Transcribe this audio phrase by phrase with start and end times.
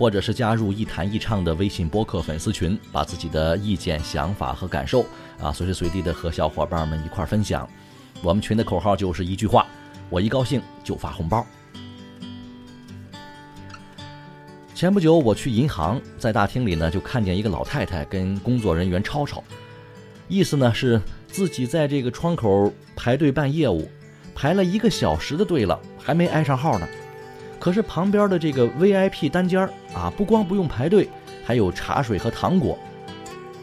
[0.00, 5.04] 或者是加入“一谈一唱”的微信播客粉丝群，把自己的意见、想法和感受
[5.38, 7.68] 啊，随时随地的和小伙伴们一块儿分享。
[8.22, 9.66] 我们群的口号就是一句话：
[10.08, 11.46] 我一高兴就发红包。
[14.74, 19.44] 前不久我去银行，在大厅里呢，就看见一个老太太跟工作人员吵吵，
[20.28, 20.98] 意思呢是。
[21.28, 23.88] 自己在这个窗口排队办业务，
[24.34, 26.88] 排了一个小时的队了，还没挨上号呢。
[27.60, 31.08] 可是旁边的这个 VIP 单间啊，不光不用排队，
[31.44, 32.76] 还有茶水和糖果。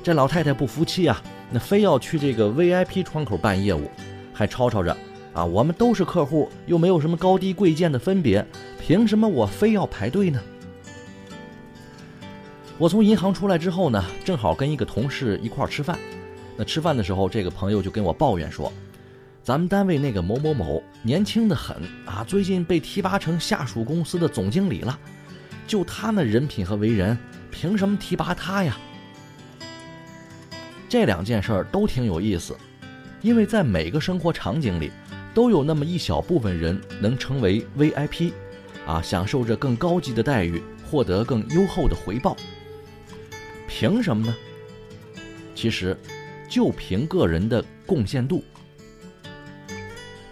[0.04, 3.90] 这老太太不服气啊，那非要去这个 VIP 窗口办业务，
[4.32, 4.96] 还吵吵着
[5.34, 8.46] 啊，我们都是客户，又没有什么高低贵贱的分别，
[8.80, 10.40] 凭什么我非要排队呢？
[12.78, 15.98] 我从银行出来之后呢，正好跟一个同事一块儿吃饭。
[16.56, 18.72] 那吃饭的时候，这个朋友就跟我抱怨说
[19.48, 25.00] ：“咱们单位那个某某某年轻的很啊，最近被提拔成下属公司的总经理了。
[25.66, 27.18] 就他那人品和为人，
[27.50, 28.78] 凭什么提拔他呀？”
[30.90, 32.58] 这两件事儿都挺有意思，
[33.22, 34.92] 因为在每个生活场景里，
[35.34, 38.34] 都有那么一小部分人能成为 VIP，
[38.86, 42.36] 啊，享受着更高级的待遇，获得更优厚的回报。
[43.66, 44.36] 凭什么呢？
[45.56, 45.98] 其实。
[46.50, 48.42] 就凭个人的贡献度。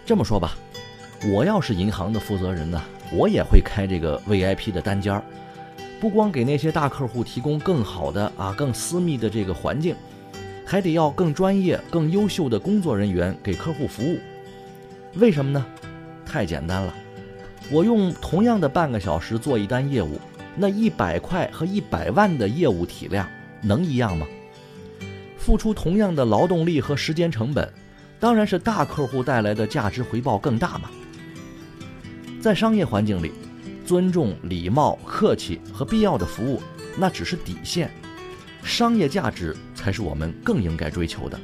[0.06, 0.56] 这么说吧，
[1.32, 2.80] 我要是银行的负责人呢，
[3.12, 5.20] 我也会开这个 VIP 的单间儿，
[6.00, 9.96] 不光给那些大客户提供更好的啊、更私密的这个环境，
[10.64, 14.20] 还得要更专业、更优秀的工作人员给客户服务。
[15.14, 15.66] 为什么呢？
[16.24, 16.94] 太简单了，
[17.68, 20.20] 我用同样的半个小时做一单业务，
[20.54, 23.28] 那一百块和一百万的业务体量
[23.60, 24.24] 能一样吗？
[25.36, 27.68] 付出同样的劳动力和时间成本，
[28.18, 30.90] 当然是大客户带来的价值回报更大嘛。
[32.40, 33.32] 在商业环境里，
[33.84, 36.62] 尊重、礼貌、客气和必要的服务，
[36.96, 37.90] 那只是底线，
[38.62, 41.38] 商业价值才是我们更应该追求的。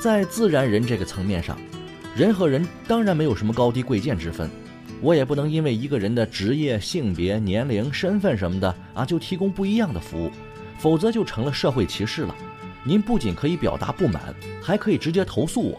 [0.00, 1.58] 在自然人这个层面上，
[2.16, 4.50] 人和人当然没有什么高低贵贱之分，
[5.00, 10.30] 我也不能因为一个人的职业、性别、年龄、身份什么的啊，就提供不一样的服务。
[10.78, 12.34] 否则就成了社会歧视了。
[12.84, 15.78] 您不仅可以表达不满，还可以直接投诉我。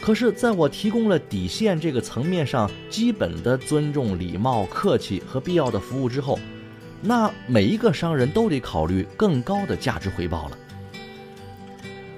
[0.00, 6.38] 可是，在我提供了底线这个层面上基本的尊重、礼貌、客气和必要的服务之后，
[7.00, 10.58] 那每一个商人都得考虑更高的价值回报了。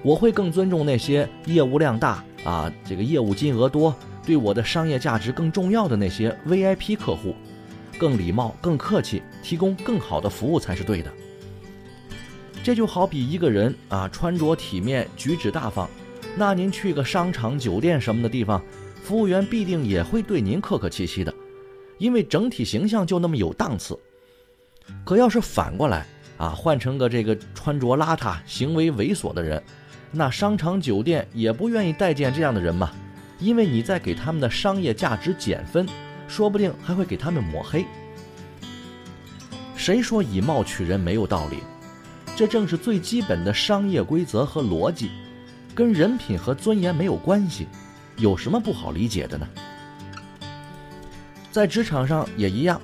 [0.03, 7.37] 我会更尊重那些业务量大啊，这个业务金额多，对我的商业价值更重要的那些 VIP 客户，
[7.99, 11.13] 更礼貌、更客气，提供更好的服务才是对的。
[12.67, 15.89] 这就好比一个人啊，穿着体面，举止大方，
[16.37, 18.61] 那您去个商场、酒店什么的地方，
[19.05, 21.33] 服务员必定也会对您客客气气的，
[21.97, 23.97] 因为整体形象就那么有档次。
[25.05, 29.63] 可要是反过来啊，换成个这个穿着邋遢、行为猥琐的人，
[30.11, 32.91] 那商场、酒店也不愿意待见这样的人嘛，
[33.39, 35.89] 因为你在给他们的商业价值减分，
[36.27, 37.87] 说不定还会给他们抹黑。
[39.77, 41.59] 谁说以貌取人没有道理？
[42.37, 45.11] 这正是最基本的商业规则和逻辑，
[45.75, 47.67] 跟人品和尊严没有关系，
[48.19, 49.49] 有什么不好理解的呢？
[51.51, 52.79] 在职场上也一样，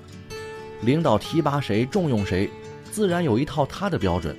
[0.81, 2.49] 领导提拔谁、重用谁，
[2.91, 4.35] 自然有一套他的标准。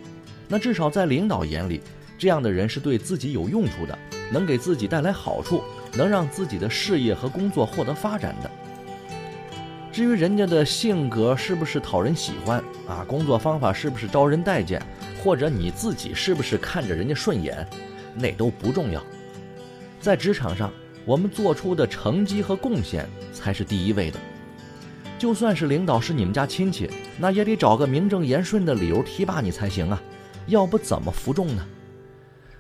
[0.48, 1.80] 那至少在领导眼里，
[2.18, 3.96] 这样的人是对自己有用处的，
[4.32, 5.64] 能给自己带来好处，
[5.94, 8.50] 能让自己的事业和工作获得发展的。
[9.92, 12.58] 至于人家的性格是不是讨人喜欢
[12.88, 14.82] 啊，工作方法是不是招人待见？
[15.24, 17.66] 或者你自己是不是看着人家顺眼，
[18.14, 19.02] 那都不重要。
[20.02, 20.70] 在职场上，
[21.06, 24.20] 我们做出的成绩和贡献才是第一位的。
[25.18, 30.02] 就算是领导是你们家亲戚，那也得找个名正言顺的理由提拔你才行啊。
[30.48, 31.66] 要不怎么服众呢？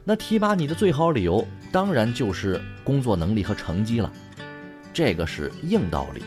[0.06, 4.10] 那提拔你的最好理由，当然就是工作能力和成绩了，
[4.94, 6.24] 这个是硬道理。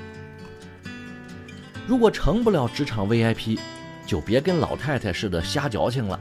[1.87, 3.59] 如果成不了职场 VIP，
[4.07, 6.19] 就别跟老太太似的瞎矫情了。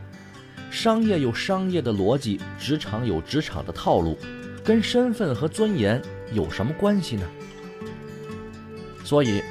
[0.71, 4.17] 商业有商业的逻辑，职场有职场的套路，
[4.63, 6.01] 跟身份和尊严
[6.33, 7.25] 有什么关系呢？
[9.03, 9.41] 所以，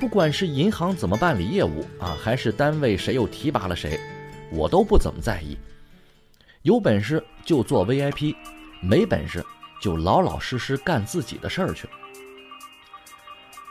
[0.00, 4.00] 不管是银行怎么办理业务啊，还是单位谁又提拔了谁，
[4.50, 5.56] 我都不怎么在意。
[6.62, 8.34] 有本事就做 VIP，
[8.80, 9.44] 没本事
[9.80, 11.86] 就老老实实干自己的事儿去。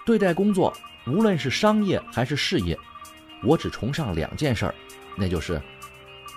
[0.06, 0.72] 对待工作，
[1.08, 2.78] 无论是商业还是事业，
[3.44, 4.76] 我只崇尚两件事儿，
[5.18, 5.62] 那就是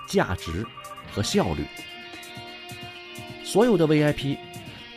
[0.07, 0.65] 价值
[1.11, 1.65] 和效率。
[3.43, 4.37] 所有的 VIP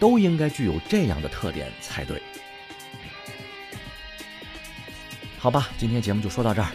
[0.01, 2.21] 都应该具有这样的特点才对。
[5.39, 6.69] 好吧，今天节目就说到这儿，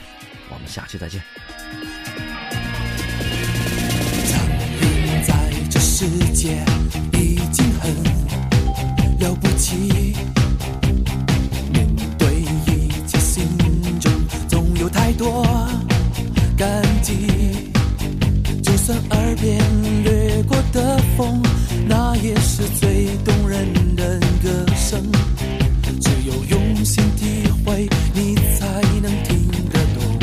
[0.50, 1.22] 我们下期再见。
[5.80, 6.64] 世界
[7.14, 7.94] 已经很
[9.20, 10.14] 了不起，
[14.94, 15.46] 太多
[16.58, 17.14] 感激。
[18.62, 19.60] 就算耳边
[20.04, 21.42] 掠过的风，
[21.88, 25.02] 那也是最动人的歌声。
[26.00, 30.20] 只有用心体会，你才能听得懂。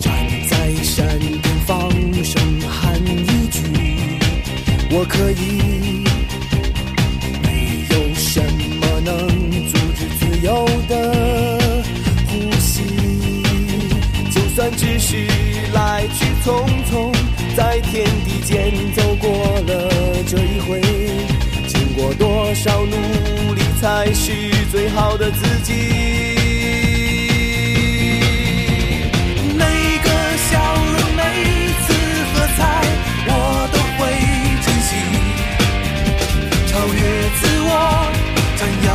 [0.00, 0.12] 站
[0.48, 1.90] 在山顶放
[2.24, 3.62] 声喊一句，
[4.90, 5.77] 我可以。
[16.48, 17.12] 匆匆，
[17.54, 19.28] 在天地间走过
[19.66, 19.90] 了
[20.26, 20.80] 这一回。
[21.66, 22.96] 经过多少努
[23.52, 24.32] 力，才是
[24.72, 25.74] 最好的自己。
[29.58, 29.64] 每
[30.02, 30.08] 个
[30.48, 31.22] 笑容，每
[31.84, 31.92] 次
[32.32, 32.58] 喝彩，
[33.26, 33.30] 我
[33.70, 34.00] 都会
[34.64, 34.90] 珍惜。
[36.66, 36.98] 超越
[37.36, 37.70] 自我，
[38.56, 38.88] 闪耀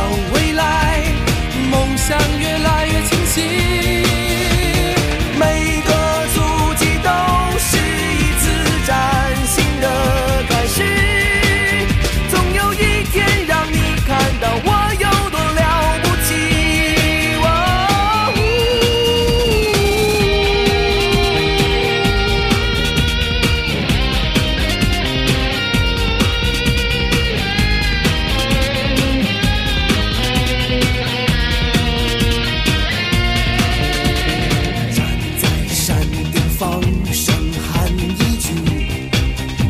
[36.58, 36.80] 放
[37.12, 37.34] 声
[37.66, 38.52] 喊一句，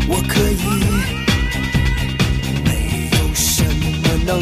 [0.06, 0.64] 我可以。
[2.62, 2.68] 没
[3.16, 3.82] 有什么
[4.26, 4.38] 能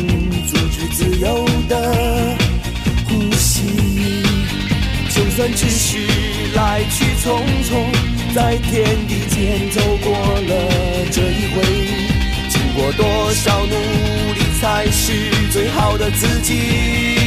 [0.48, 2.36] 阻止自由的
[3.08, 3.62] 呼吸，
[5.10, 5.98] 就算只是
[6.54, 7.70] 来去匆匆，
[8.34, 10.52] 在天地间走过了
[11.12, 11.62] 这一回，
[12.48, 13.76] 经过多少努
[14.34, 17.21] 力，才是最好的自己。